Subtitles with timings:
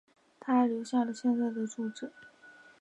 [0.39, 2.11] 她还留下了现在的住址。